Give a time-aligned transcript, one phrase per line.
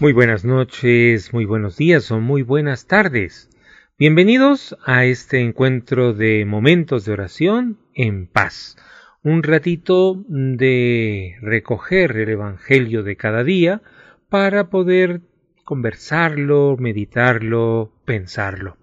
[0.00, 3.48] Muy buenas noches, muy buenos días o muy buenas tardes.
[3.96, 8.76] Bienvenidos a este encuentro de momentos de oración en paz.
[9.22, 13.82] Un ratito de recoger el Evangelio de cada día
[14.28, 15.20] para poder
[15.62, 18.76] conversarlo, meditarlo, pensarlo.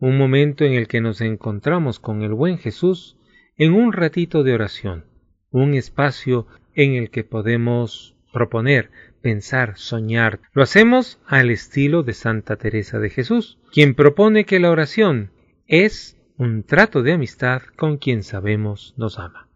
[0.00, 3.16] Un momento en el que nos encontramos con el buen Jesús
[3.56, 5.04] en un ratito de oración,
[5.52, 8.90] un espacio en el que podemos proponer
[9.26, 10.38] pensar, soñar.
[10.52, 15.32] Lo hacemos al estilo de Santa Teresa de Jesús, quien propone que la oración
[15.66, 19.48] es un trato de amistad con quien sabemos nos ama.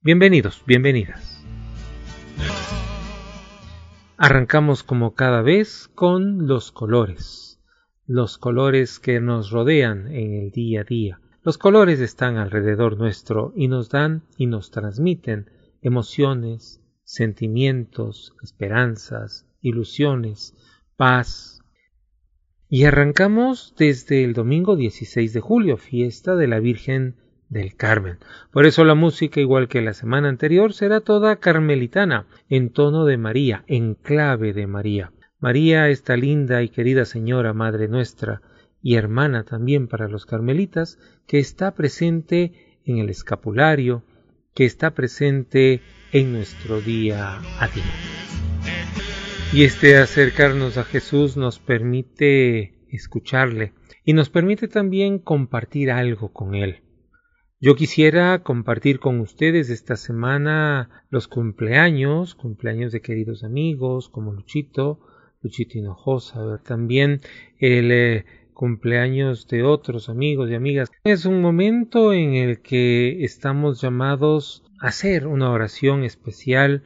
[0.00, 1.44] Bienvenidos, bienvenidas.
[4.16, 7.60] Arrancamos como cada vez con los colores,
[8.06, 11.20] los colores que nos rodean en el día a día.
[11.42, 15.50] Los colores están alrededor nuestro y nos dan y nos transmiten
[15.82, 20.54] emociones, sentimientos, esperanzas, ilusiones,
[20.98, 21.62] paz.
[22.68, 27.16] Y arrancamos desde el domingo 16 de julio, fiesta de la Virgen
[27.48, 28.18] del Carmen.
[28.52, 33.16] Por eso la música, igual que la semana anterior, será toda carmelitana, en tono de
[33.16, 35.10] María, en clave de María.
[35.40, 38.42] María, esta linda y querida Señora, Madre nuestra,
[38.82, 42.52] y hermana también para los carmelitas, que está presente
[42.84, 44.02] en el escapulario,
[44.52, 45.80] que está presente
[46.12, 47.84] en nuestro día a día.
[49.52, 53.72] Y este acercarnos a Jesús nos permite escucharle
[54.04, 56.82] y nos permite también compartir algo con Él.
[57.60, 65.00] Yo quisiera compartir con ustedes esta semana los cumpleaños, cumpleaños de queridos amigos como Luchito,
[65.42, 67.20] Luchito Hinojosa, también
[67.58, 70.90] el eh, cumpleaños de otros amigos y amigas.
[71.04, 76.82] Es un momento en el que estamos llamados hacer una oración especial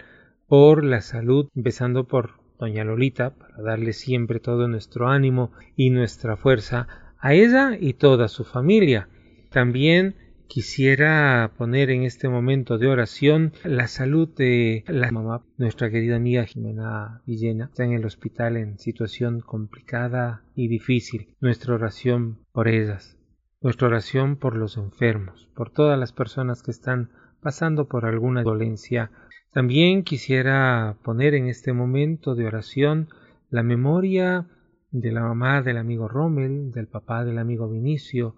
[0.46, 6.36] por la salud, empezando por doña Lolita, para darle siempre todo nuestro ánimo y nuestra
[6.36, 6.86] fuerza
[7.18, 9.08] a ella y toda su familia.
[9.50, 10.16] También
[10.52, 16.44] quisiera poner en este momento de oración la salud de la mamá, nuestra querida amiga
[16.44, 17.64] Jimena Villena.
[17.64, 21.34] Está en el hospital en situación complicada y difícil.
[21.40, 23.16] Nuestra oración por ellas.
[23.62, 27.10] Nuestra oración por los enfermos, por todas las personas que están
[27.42, 29.10] pasando por alguna dolencia.
[29.52, 33.08] También quisiera poner en este momento de oración
[33.50, 34.46] la memoria
[34.90, 38.36] de la mamá del amigo Rommel, del papá del amigo Vinicio,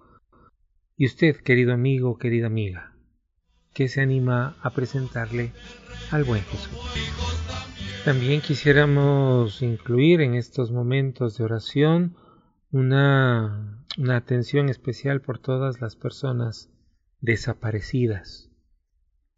[0.97, 2.97] y usted, querido amigo, querida amiga,
[3.75, 5.53] que se anima a presentarle
[6.10, 6.78] al buen Jesús.
[8.04, 12.16] También quisiéramos incluir en estos momentos de oración
[12.70, 16.70] una, una atención especial por todas las personas
[17.20, 18.50] desaparecidas,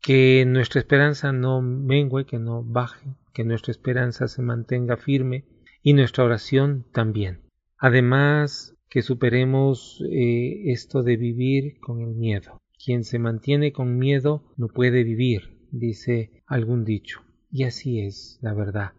[0.07, 5.47] que nuestra esperanza no mengue, que no baje, que nuestra esperanza se mantenga firme
[5.83, 7.41] y nuestra oración también.
[7.77, 12.63] Además, que superemos eh, esto de vivir con el miedo.
[12.79, 17.23] Quien se mantiene con miedo no puede vivir, dice algún dicho.
[17.51, 18.93] Y así es, la verdad.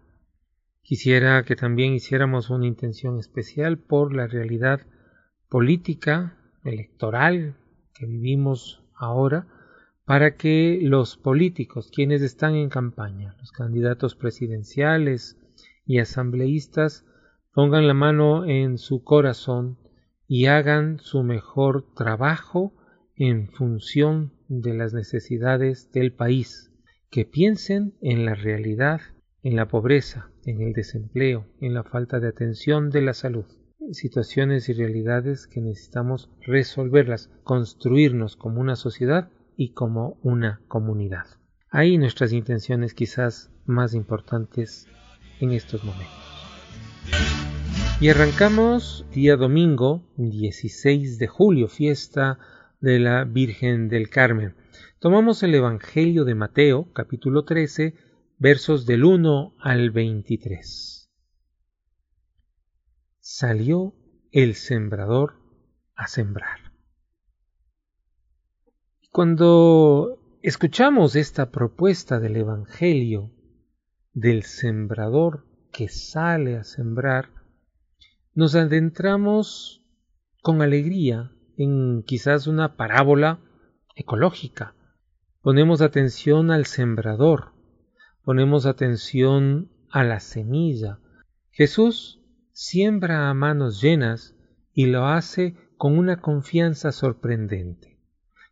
[0.82, 4.82] Quisiera que también hiciéramos una intención especial por la realidad
[5.48, 7.56] política, electoral
[7.94, 9.48] que vivimos ahora,
[10.08, 15.38] para que los políticos, quienes están en campaña, los candidatos presidenciales
[15.86, 17.06] y asambleístas,
[17.54, 19.78] pongan la mano en su corazón
[20.26, 22.74] y hagan su mejor trabajo
[23.18, 26.72] en función de las necesidades del país,
[27.12, 29.02] que piensen en la realidad,
[29.44, 33.46] en la pobreza, en el desempleo, en la falta de atención de la salud,
[33.92, 41.26] situaciones y realidades que necesitamos resolverlas, construirnos como una sociedad y como una comunidad.
[41.70, 44.88] Ahí nuestras intenciones quizás más importantes
[45.42, 46.16] en estos momentos.
[48.00, 52.38] Y arrancamos día domingo 16 de julio, fiesta
[52.80, 54.56] de la Virgen del Carmen.
[55.00, 57.96] Tomamos el Evangelio de Mateo, capítulo 13,
[58.38, 61.10] versos del 1 al 23.
[63.20, 63.96] Salió
[64.32, 65.34] el sembrador
[65.96, 66.67] a sembrar.
[69.18, 73.32] Cuando escuchamos esta propuesta del Evangelio
[74.14, 77.32] del sembrador que sale a sembrar,
[78.36, 79.82] nos adentramos
[80.44, 83.40] con alegría en quizás una parábola
[83.96, 84.76] ecológica.
[85.42, 87.54] Ponemos atención al sembrador,
[88.24, 91.00] ponemos atención a la semilla.
[91.50, 92.22] Jesús
[92.52, 94.36] siembra a manos llenas
[94.74, 97.97] y lo hace con una confianza sorprendente.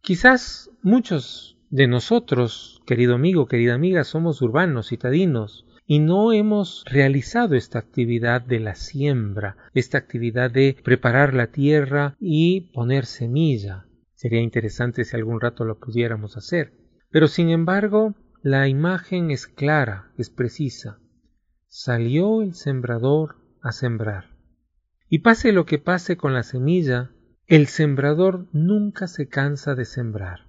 [0.06, 7.56] Quizás muchos de nosotros, querido amigo, querida amiga, somos urbanos, citadinos, y no hemos realizado
[7.56, 13.88] esta actividad de la siembra, esta actividad de preparar la tierra y poner semilla.
[14.13, 16.74] Sería interesante si algún rato lo pudiéramos hacer.
[17.10, 18.13] Pero sin embargo,
[18.44, 21.00] la imagen es clara, es precisa.
[21.68, 24.25] Salió el sembrador a sembrar.
[25.10, 27.10] Y pase lo que pase con la semilla,
[27.47, 30.47] el sembrador nunca se cansa de sembrar.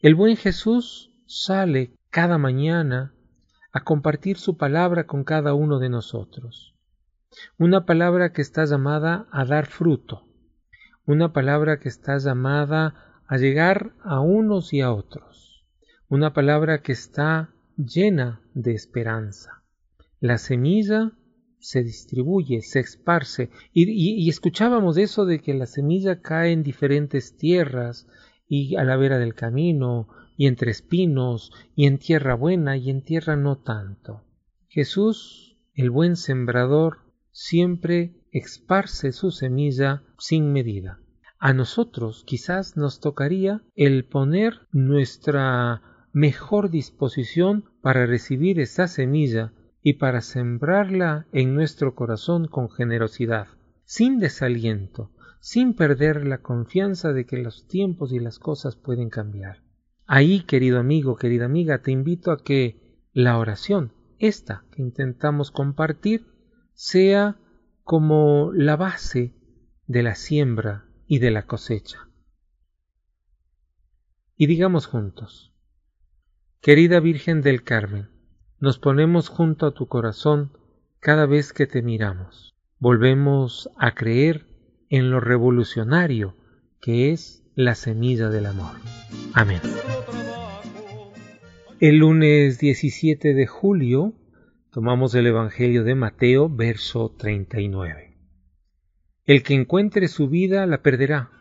[0.00, 3.12] El buen Jesús sale cada mañana
[3.70, 6.74] a compartir su palabra con cada uno de nosotros.
[7.58, 10.26] Una palabra que está llamada a dar fruto,
[11.04, 15.66] una palabra que está llamada a llegar a unos y a otros,
[16.08, 19.62] una palabra que está llena de esperanza.
[20.20, 21.12] La semilla
[21.62, 28.08] se distribuye, se esparce, y, escuchábamos eso de que la semilla cae en diferentes tierras
[28.48, 33.02] y a la vera del camino, y entre espinos, y en tierra buena, y en
[33.02, 34.24] tierra no tanto.
[34.68, 36.98] Jesús, el buen sembrador,
[37.30, 40.98] siempre esparce su semilla sin medida.
[41.38, 49.94] A nosotros quizás nos tocaría el poner nuestra mejor disposición para recibir esa semilla y
[49.94, 53.48] para sembrarla en nuestro corazón con generosidad,
[53.84, 59.62] sin desaliento, sin perder la confianza de que los tiempos y las cosas pueden cambiar.
[60.06, 62.80] Ahí, querido amigo, querida amiga, te invito a que
[63.12, 66.26] la oración, esta que intentamos compartir,
[66.74, 67.38] sea
[67.82, 69.34] como la base
[69.88, 72.08] de la siembra y de la cosecha.
[74.36, 75.52] Y digamos juntos,
[76.60, 78.11] querida Virgen del Carmen,
[78.62, 80.52] nos ponemos junto a tu corazón
[81.00, 82.54] cada vez que te miramos.
[82.78, 84.46] Volvemos a creer
[84.88, 86.36] en lo revolucionario
[86.80, 88.76] que es la semilla del amor.
[89.34, 89.60] Amén.
[91.80, 94.12] El lunes 17 de julio
[94.70, 98.16] tomamos el Evangelio de Mateo, verso 39.
[99.24, 101.32] El que encuentre su vida la perderá,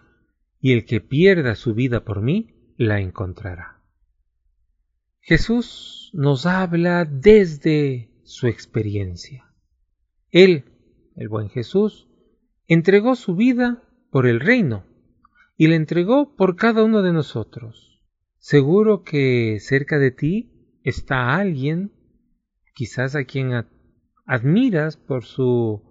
[0.60, 3.81] y el que pierda su vida por mí la encontrará.
[5.24, 9.46] Jesús nos habla desde su experiencia.
[10.32, 10.66] Él,
[11.16, 12.08] el buen Jesús,
[12.68, 14.84] entregó su vida por el reino
[15.58, 18.02] y la entregó por cada uno de nosotros.
[18.40, 21.92] Seguro que cerca de ti está alguien,
[22.74, 23.68] quizás a quien
[24.26, 25.84] admiras por su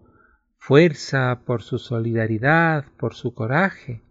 [0.57, 4.03] fuerza, por su solidaridad, por su coraje.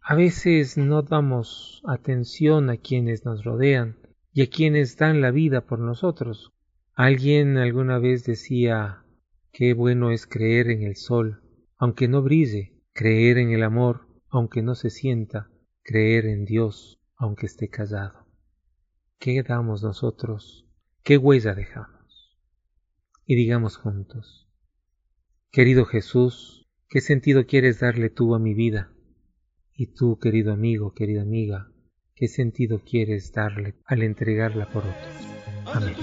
[0.00, 3.98] A veces no damos atención a quienes nos rodean
[4.38, 6.52] y a quienes dan la vida por nosotros.
[6.94, 9.02] Alguien alguna vez decía
[9.50, 11.42] qué bueno es creer en el sol,
[11.76, 15.50] aunque no brille, creer en el amor, aunque no se sienta,
[15.82, 18.28] creer en Dios, aunque esté callado.
[19.18, 20.68] ¿Qué damos nosotros?
[21.02, 22.38] ¿Qué huella dejamos?
[23.26, 24.48] Y digamos juntos,
[25.50, 28.92] querido Jesús, ¿qué sentido quieres darle tú a mi vida?
[29.74, 31.72] Y tú, querido amigo, querida amiga,
[32.18, 35.74] ¿qué sentido quieres darle al entregarla por otros?
[35.74, 35.94] Amén.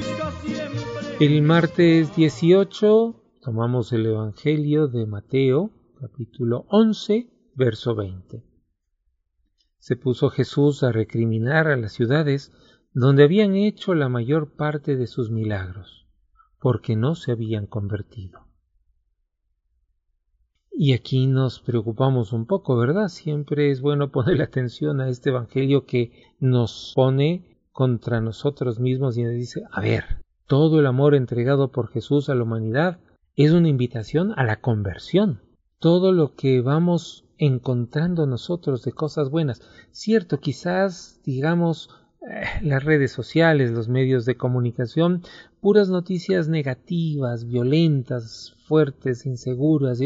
[1.20, 8.56] El martes 18 tomamos el Evangelio de Mateo, capítulo 11, verso 20
[9.86, 12.52] se puso Jesús a recriminar a las ciudades
[12.96, 16.08] donde habían hecho la mayor parte de sus milagros,
[16.60, 18.45] porque no se habían convertido.
[20.78, 23.08] Y aquí nos preocupamos un poco, ¿verdad?
[23.08, 29.24] Siempre es bueno poner atención a este Evangelio que nos pone contra nosotros mismos y
[29.24, 30.04] nos dice, a ver,
[30.48, 33.00] todo el amor entregado por Jesús a la humanidad
[33.38, 35.40] es una invitación a la conversión.
[35.80, 39.62] Todo lo que vamos encontrando nosotros de cosas buenas.
[39.92, 41.90] Cierto, quizás, digamos,
[42.30, 45.24] eh, las redes sociales, los medios de comunicación,
[45.62, 50.00] puras noticias negativas, violentas, fuertes, inseguras,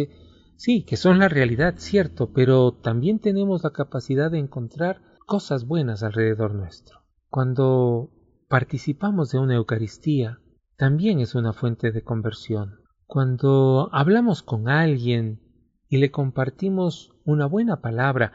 [0.60, 6.04] sí, que son la realidad, cierto, pero también tenemos la capacidad de encontrar cosas buenas
[6.04, 7.00] alrededor nuestro.
[7.30, 8.12] Cuando
[8.50, 10.40] participamos de una Eucaristía,
[10.76, 12.82] también es una fuente de conversión.
[13.06, 15.42] Cuando hablamos con alguien
[15.88, 18.34] y le compartimos una buena palabra,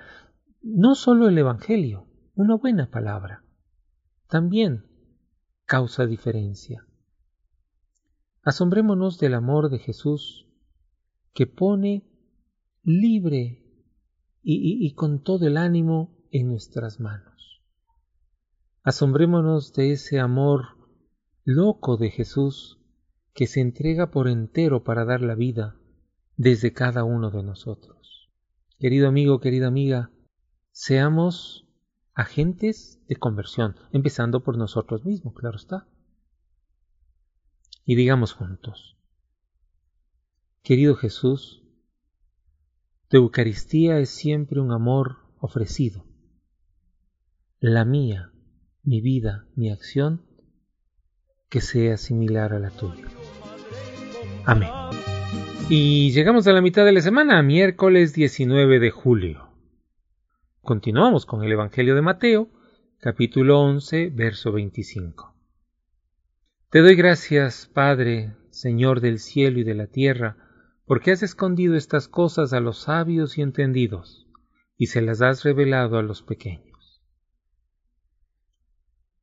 [0.62, 3.44] no solo el Evangelio, una buena palabra,
[4.28, 4.86] también
[5.66, 6.86] causa diferencia.
[8.42, 10.46] Asombrémonos del amor de Jesús
[11.34, 12.04] que pone
[12.84, 13.62] libre
[14.42, 17.62] y, con todo el ánimo en nuestras manos.
[18.82, 20.76] Asombrémonos de ese amor
[21.44, 22.78] loco de Jesús
[23.32, 25.76] que se entrega por entero para dar la vida
[26.36, 28.30] desde cada uno de nosotros.
[28.78, 30.10] Querido amigo, querida amiga,
[30.70, 31.66] seamos
[32.12, 35.88] agentes de conversión, empezando por nosotros mismos, claro está.
[37.86, 38.96] y digamos juntos,
[40.62, 41.63] querido Jesús,
[43.14, 46.04] tu Eucaristía es siempre un amor ofrecido.
[47.60, 48.32] La mía,
[48.82, 50.22] mi vida, mi acción,
[51.48, 53.04] que sea similar a la tuya.
[54.44, 54.68] Amén.
[55.68, 59.48] Y llegamos a la mitad de la semana, miércoles 19 de julio.
[60.62, 62.48] Continuamos con el Evangelio de Mateo,
[62.98, 65.36] capítulo 11, verso 25.
[66.68, 70.43] Te doy gracias, Padre, Señor del cielo y de la tierra,
[70.86, 74.28] porque has escondido estas cosas a los sabios y entendidos,
[74.76, 77.02] y se las has revelado a los pequeños.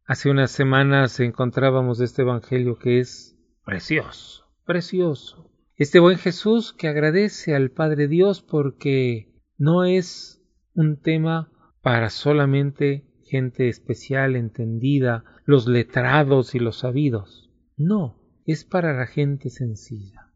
[0.05, 5.51] Hace unas semanas encontrábamos este Evangelio que es precioso, precioso.
[5.77, 11.51] Este buen Jesús que agradece al Padre Dios porque no es un tema
[11.81, 17.49] para solamente gente especial, entendida, los letrados y los sabidos.
[17.77, 20.30] No, es para la gente sencilla.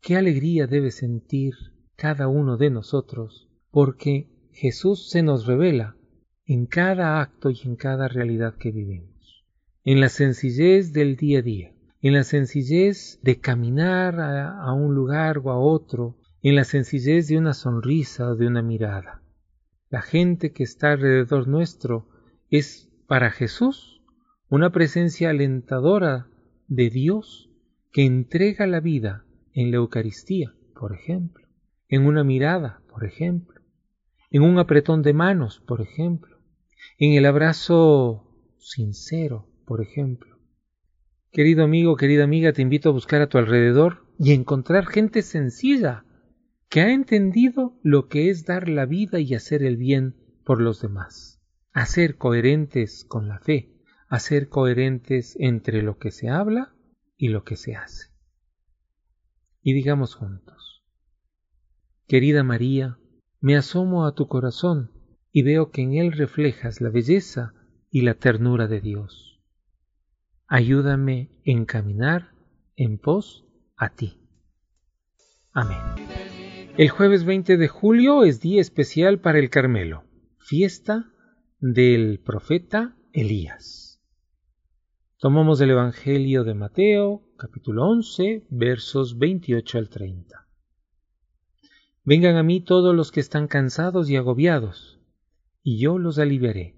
[0.00, 1.54] Qué alegría debe sentir
[1.96, 5.96] cada uno de nosotros, porque Jesús se nos revela
[6.46, 9.44] en cada acto y en cada realidad que vivimos,
[9.84, 15.38] en la sencillez del día a día, en la sencillez de caminar a, un lugar
[15.38, 19.22] o a otro, en la sencillez de una sonrisa o de una mirada.
[19.90, 22.08] La gente que está alrededor nuestro
[22.50, 24.02] es para Jesús
[24.48, 26.28] una presencia alentadora
[26.68, 27.50] de Dios
[27.90, 29.24] que entrega la vida
[29.58, 31.44] en la Eucaristía, por ejemplo,
[31.88, 33.60] en una mirada, por ejemplo,
[34.30, 36.38] en un apretón de manos, por ejemplo,
[36.96, 40.38] en el abrazo sincero, por ejemplo.
[41.32, 46.04] Querido amigo, querida amiga, te invito a buscar a tu alrededor y encontrar gente sencilla
[46.68, 50.80] que ha entendido lo que es dar la vida y hacer el bien por los
[50.80, 53.74] demás, a ser coherentes con la fe,
[54.08, 56.76] a ser coherentes entre lo que se habla
[57.16, 58.17] y lo que se hace
[59.62, 60.82] y digamos juntos,
[62.06, 62.98] Querida María,
[63.40, 64.90] me asomo a tu corazón
[65.30, 67.52] y veo que en él reflejas la belleza
[67.90, 69.40] y la ternura de Dios.
[70.46, 72.32] Ayúdame en caminar
[72.76, 73.44] en pos
[73.76, 74.18] a ti.
[75.52, 75.78] Amén.
[76.78, 80.04] El jueves 20 de julio es día especial para el Carmelo,
[80.38, 81.10] fiesta
[81.60, 83.87] del profeta Elías.
[85.20, 90.46] Tomamos el Evangelio de Mateo, capítulo 11, versos 28 al 30.
[92.04, 95.00] Vengan a mí todos los que están cansados y agobiados,
[95.64, 96.76] y yo los aliviaré.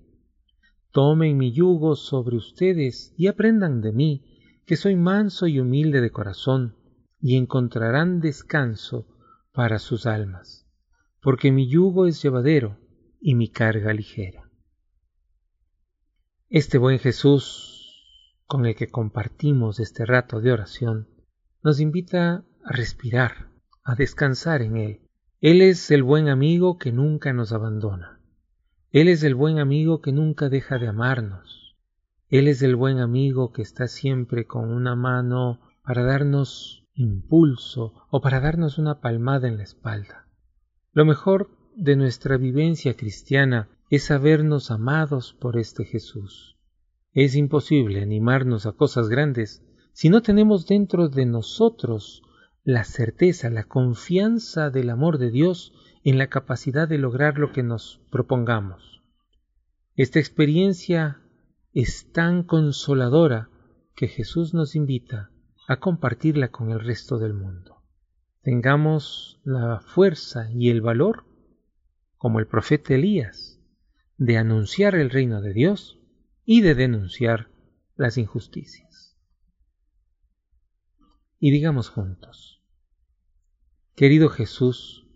[0.90, 4.24] Tomen mi yugo sobre ustedes y aprendan de mí,
[4.64, 6.76] que soy manso y humilde de corazón,
[7.20, 9.06] y encontrarán descanso
[9.52, 10.66] para sus almas,
[11.20, 12.78] porque mi yugo es llevadero
[13.20, 14.50] y mi carga ligera.
[16.48, 17.79] Este buen Jesús
[18.50, 21.06] con el que compartimos este rato de oración,
[21.62, 23.46] nos invita a respirar,
[23.84, 25.00] a descansar en Él.
[25.40, 28.18] Él es el buen amigo que nunca nos abandona.
[28.90, 31.76] Él es el buen amigo que nunca deja de amarnos.
[32.28, 38.20] Él es el buen amigo que está siempre con una mano para darnos impulso o
[38.20, 40.26] para darnos una palmada en la espalda.
[40.92, 46.56] Lo mejor de nuestra vivencia cristiana es sabernos amados por este Jesús.
[47.12, 52.22] Es imposible animarnos a cosas grandes si no tenemos dentro de nosotros
[52.62, 55.72] la certeza, la confianza del amor de Dios
[56.04, 59.02] en la capacidad de lograr lo que nos propongamos.
[59.96, 61.20] Esta experiencia
[61.72, 63.50] es tan consoladora
[63.96, 65.30] que Jesús nos invita
[65.66, 67.82] a compartirla con el resto del mundo.
[68.42, 71.24] Tengamos la fuerza y el valor,
[72.16, 73.60] como el profeta Elías,
[74.16, 75.99] de anunciar el reino de Dios
[76.44, 77.50] y de denunciar
[77.96, 79.16] las injusticias.
[81.38, 82.62] Y digamos juntos,
[83.94, 85.06] querido Jesús,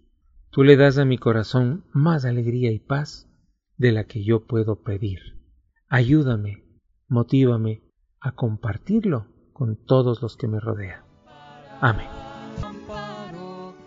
[0.50, 3.28] tú le das a mi corazón más alegría y paz
[3.76, 5.20] de la que yo puedo pedir.
[5.88, 6.64] Ayúdame,
[7.08, 7.82] motívame
[8.20, 11.04] a compartirlo con todos los que me rodean.
[11.80, 12.08] Amén.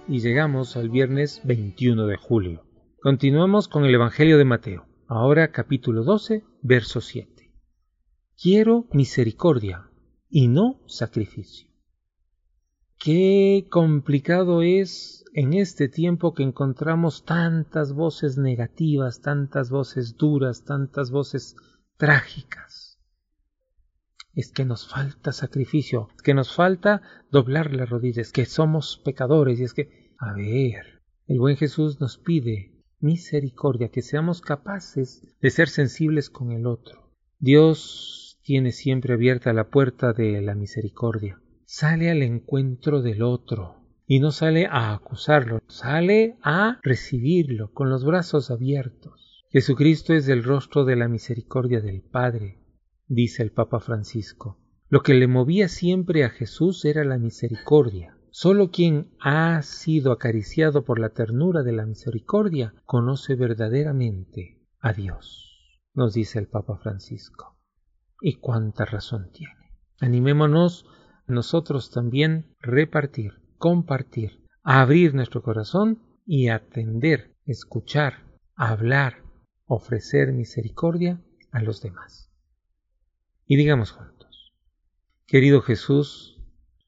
[0.07, 2.63] Y llegamos al viernes 21 de julio.
[3.01, 7.51] Continuamos con el Evangelio de Mateo, ahora capítulo 12, verso 7.
[8.39, 9.89] Quiero misericordia
[10.29, 11.69] y no sacrificio.
[12.99, 21.11] Qué complicado es en este tiempo que encontramos tantas voces negativas, tantas voces duras, tantas
[21.11, 21.55] voces
[21.95, 22.99] trágicas.
[24.33, 29.59] Es que nos falta sacrificio, es que nos falta doblar las rodillas, que somos pecadores
[29.59, 35.49] y es que, a ver, el buen Jesús nos pide misericordia, que seamos capaces de
[35.49, 37.11] ser sensibles con el otro.
[37.39, 41.41] Dios tiene siempre abierta la puerta de la misericordia.
[41.65, 43.75] sale al encuentro del otro
[44.07, 49.45] y no sale a acusarlo, sale a recibirlo con los brazos abiertos.
[49.51, 52.59] Jesucristo es el rostro de la misericordia del Padre,
[53.07, 54.57] dice el Papa Francisco.
[54.89, 58.16] Lo que le movía siempre a Jesús era la misericordia.
[58.31, 65.79] Solo quien ha sido acariciado por la ternura de la misericordia conoce verdaderamente a Dios,
[65.93, 67.57] nos dice el Papa Francisco.
[68.21, 69.71] Y cuánta razón tiene.
[69.99, 70.85] Animémonos
[71.27, 79.23] nosotros también repartir, compartir, abrir nuestro corazón y atender, escuchar, hablar,
[79.65, 82.31] ofrecer misericordia a los demás.
[83.45, 84.53] Y digamos juntos,
[85.25, 86.36] querido Jesús,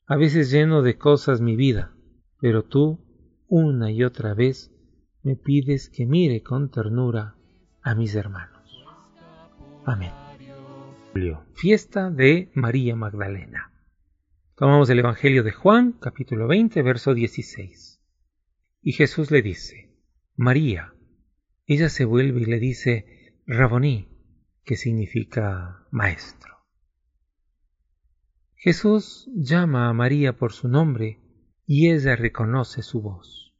[0.09, 1.93] a veces lleno de cosas mi vida,
[2.41, 2.99] pero tú,
[3.47, 4.73] una y otra vez,
[5.21, 7.35] me pides que mire con ternura
[7.83, 8.83] a mis hermanos.
[9.85, 10.11] Amén.
[11.53, 13.71] Fiesta de María Magdalena.
[14.55, 18.01] Tomamos el Evangelio de Juan, capítulo 20, verso 16.
[18.81, 19.93] Y Jesús le dice,
[20.35, 20.91] María.
[21.67, 24.09] Ella se vuelve y le dice, Raboní,
[24.65, 26.48] que significa maestro.
[28.61, 31.17] Jesús llama a María por su nombre
[31.65, 33.53] y ella reconoce su voz.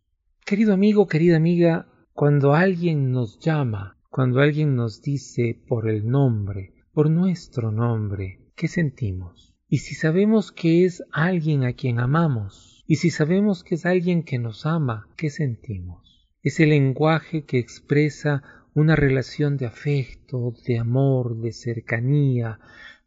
[0.46, 6.74] Querido amigo, querida amiga, cuando alguien nos llama, cuando alguien nos dice por el nombre,
[6.92, 9.56] por nuestro nombre, ¿qué sentimos?
[9.70, 14.24] Y si sabemos que es alguien a quien amamos, y si sabemos que es alguien
[14.24, 16.28] que nos ama, ¿qué sentimos?
[16.44, 22.60] Es el lenguaje que expresa una relación de afecto, de amor, de cercanía,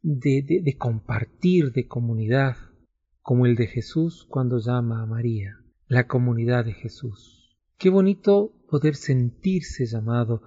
[0.03, 2.57] de, compartir, de comunidad,
[3.21, 7.57] como el de Jesús cuando llama a María, la comunidad de Jesús.
[7.79, 10.43] Qué bonito poder sentirse llamado.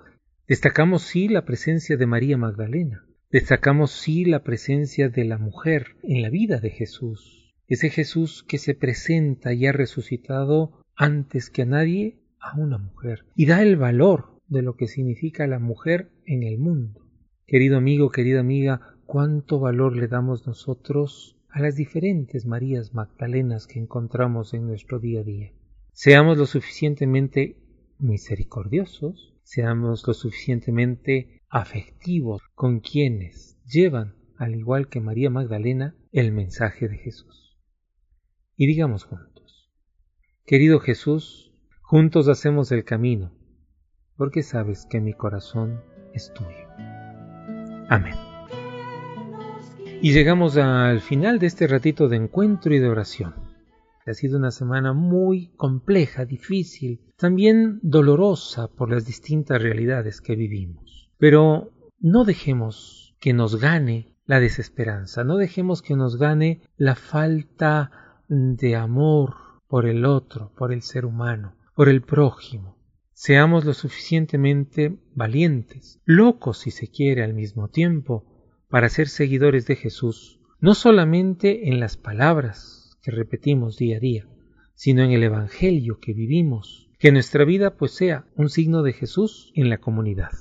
[0.47, 6.21] Destacamos sí la presencia de María Magdalena, Destacamos sí la presencia de la mujer en
[6.21, 11.65] la vida de Jesús, ese Jesús que se presenta y ha resucitado antes que a
[11.65, 16.43] nadie a una mujer y da el valor de lo que significa la mujer en
[16.43, 17.01] el mundo.
[17.45, 23.79] Querido amigo, querida amiga, cuánto valor le damos nosotros a las diferentes Marías Magdalenas que
[23.79, 25.53] encontramos en nuestro día a día.
[25.93, 27.57] Seamos lo suficientemente
[27.97, 36.89] misericordiosos, seamos lo suficientemente afectivos con quienes llevan, al igual que María Magdalena, el mensaje
[36.89, 37.57] de Jesús.
[38.57, 39.71] Y digamos juntos,
[40.45, 43.31] querido Jesús, juntos hacemos el camino,
[44.17, 45.81] porque sabes que mi corazón
[46.13, 46.67] es tuyo.
[47.89, 48.24] Amén.
[50.05, 53.33] Y llegamos al final de este ratito de encuentro y de oración.
[54.05, 61.09] Ha sido una semana muy compleja, difícil, también dolorosa por las distintas realidades que vivimos.
[61.17, 67.89] Pero no dejemos que nos gane la desesperanza, no dejemos que nos gane la falta
[68.27, 69.33] de amor
[69.67, 72.77] por el otro, por el ser humano, por el prójimo.
[73.13, 78.34] Seamos lo suficientemente valientes, locos si se quiere al mismo tiempo,
[78.69, 84.27] para ser seguidores de Jesús, no solamente en las palabras que repetimos día a día,
[84.73, 89.51] sino en el Evangelio que vivimos, que nuestra vida pues sea un signo de Jesús
[89.55, 90.31] en la comunidad.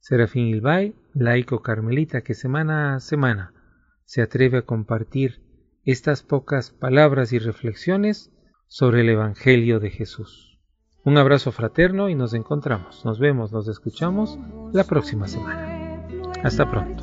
[0.00, 3.54] Serafín Ilbay, laico carmelita que semana a semana
[4.04, 5.42] se atreve a compartir
[5.84, 8.32] estas pocas palabras y reflexiones
[8.68, 10.60] sobre el Evangelio de Jesús.
[11.04, 14.38] Un abrazo fraterno y nos encontramos, nos vemos, nos escuchamos
[14.72, 16.06] la próxima semana.
[16.42, 17.02] Hasta pronto.